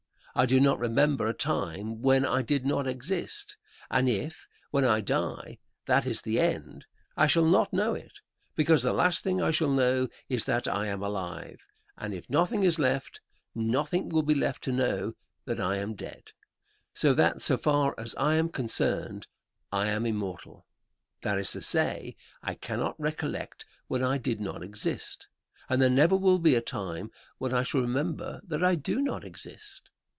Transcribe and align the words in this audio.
I 0.33 0.45
do 0.45 0.61
not 0.61 0.79
remember 0.79 1.27
a 1.27 1.33
time 1.33 2.01
when 2.01 2.25
I 2.25 2.41
did 2.41 2.65
not 2.65 2.87
exist; 2.87 3.57
and 3.89 4.07
if, 4.07 4.47
when 4.69 4.85
I 4.85 5.01
die, 5.01 5.57
that 5.87 6.05
is 6.05 6.21
the 6.21 6.39
end, 6.39 6.85
I 7.17 7.27
shall 7.27 7.43
not 7.45 7.73
know 7.73 7.93
it, 7.95 8.21
because 8.55 8.81
the 8.81 8.93
last 8.93 9.25
thing 9.25 9.41
I 9.41 9.51
shall 9.51 9.69
know 9.69 10.07
is 10.29 10.45
that 10.45 10.69
I 10.69 10.87
am 10.87 11.03
alive, 11.03 11.59
and 11.97 12.13
if 12.13 12.29
nothing 12.29 12.63
is 12.63 12.79
left, 12.79 13.19
nothing 13.53 14.07
will 14.07 14.21
be 14.23 14.33
left 14.33 14.63
to 14.63 14.71
know 14.71 15.15
that 15.43 15.59
I 15.59 15.75
am 15.75 15.95
dead; 15.95 16.31
so 16.93 17.13
that 17.13 17.41
so 17.41 17.57
far 17.57 17.93
as 17.97 18.15
I 18.15 18.35
am 18.35 18.47
concerned 18.47 19.27
I 19.69 19.87
am 19.87 20.05
immortal; 20.05 20.65
that 21.23 21.37
is 21.39 21.51
to 21.51 21.61
say, 21.61 22.15
I 22.41 22.53
cannot 22.55 22.97
recollect 22.97 23.65
when 23.89 24.01
I 24.01 24.17
did 24.17 24.39
not 24.39 24.63
exist, 24.63 25.27
and 25.67 25.81
there 25.81 25.89
never 25.89 26.15
will 26.15 26.39
be 26.39 26.55
a 26.55 26.61
time 26.61 27.11
when 27.37 27.53
I 27.53 27.63
shall 27.63 27.81
remember 27.81 28.39
that 28.47 28.63
I 28.63 28.75
do 28.75 29.01
not 29.01 29.25
exist. 29.25 29.89